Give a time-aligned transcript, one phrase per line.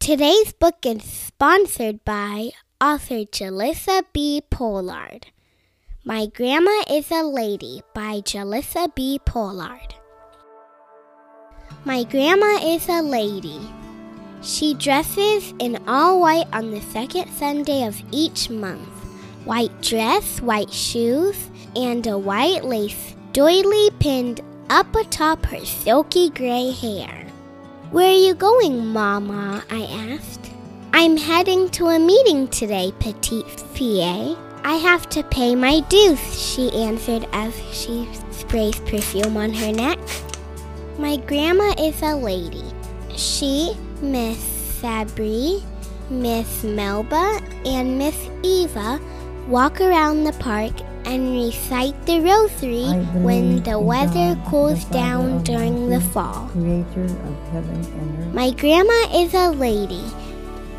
[0.00, 4.42] Today's book is sponsored by author Jalissa B.
[4.48, 5.26] Pollard.
[6.06, 9.20] My Grandma is a Lady by Jalissa B.
[9.26, 9.94] Pollard.
[11.84, 13.60] My grandma is a lady.
[14.40, 18.88] She dresses in all white on the second Sunday of each month.
[19.44, 24.40] White dress, white shoes, and a white lace doily pinned
[24.70, 27.29] up atop her silky gray hair.
[27.90, 29.64] Where are you going, Mama?
[29.68, 29.82] I
[30.14, 30.52] asked.
[30.92, 34.38] I'm heading to a meeting today, Petite Fille.
[34.62, 39.98] I have to pay my dues, she answered as she sprays perfume on her neck.
[41.00, 42.62] My grandma is a lady.
[43.16, 44.38] She, Miss
[44.80, 45.60] Sabri,
[46.10, 49.00] Miss Melba, and Miss Eva
[49.48, 50.74] walk around the park
[51.10, 52.86] and recite the rosary
[53.20, 56.48] when the weather cools down during the fall.
[56.52, 58.32] Creator of heaven and earth.
[58.32, 60.04] My grandma is a lady.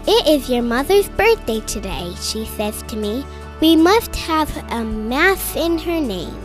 [0.08, 3.25] It is your mother's birthday today, she says to me.
[3.59, 6.39] We must have a mass in her name.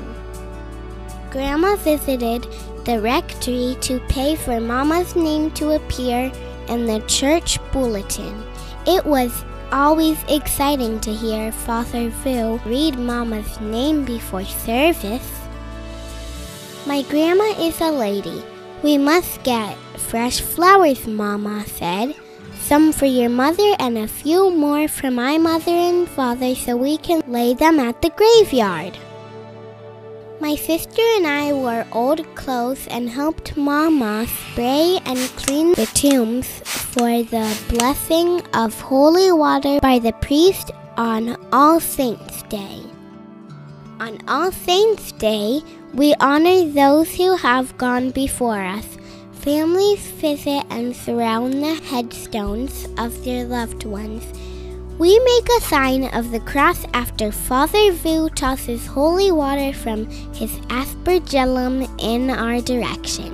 [1.31, 2.45] Grandma visited
[2.85, 6.33] the rectory to pay for Mama's name to appear
[6.69, 8.43] in the church bulletin.
[8.85, 15.31] It was always exciting to hear Father Vu read Mama's name before service.
[16.87, 18.43] My grandma is a lady.
[18.83, 22.15] We must get fresh flowers, Mama said.
[22.61, 26.99] Some for your mother and a few more for my mother and father so we
[26.99, 28.99] can lay them at the graveyard.
[30.39, 36.47] My sister and I wore old clothes and helped Mama spray and clean the tombs
[36.61, 42.83] for the blessing of holy water by the priest on All Saints' Day.
[43.99, 45.63] On All Saints' Day,
[45.95, 48.99] we honor those who have gone before us.
[49.41, 54.23] Families visit and surround the headstones of their loved ones.
[54.99, 60.57] We make a sign of the cross after Father Vu tosses holy water from his
[60.73, 63.31] aspergillum in our direction.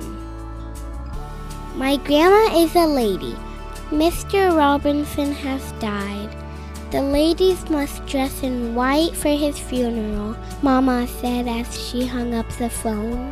[1.77, 3.33] My grandma is a lady.
[3.91, 4.53] Mr.
[4.53, 6.35] Robinson has died.
[6.91, 12.49] The ladies must dress in white for his funeral, Mama said as she hung up
[12.57, 13.31] the phone.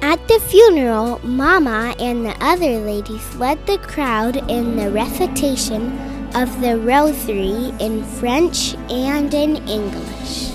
[0.00, 6.60] At the funeral, Mama and the other ladies led the crowd in the recitation of
[6.60, 10.50] the Rosary in French and in English.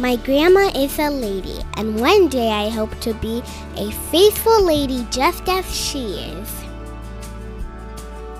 [0.00, 3.42] My grandma is a lady, and one day I hope to be
[3.76, 6.48] a faithful lady just as she is.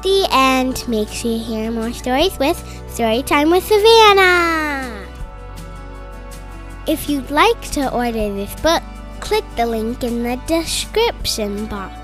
[0.02, 2.56] The end makes you hear more stories with
[2.88, 5.06] Storytime with Savannah.
[6.88, 8.82] If you'd like to order this book,
[9.20, 11.99] click the link in the description box.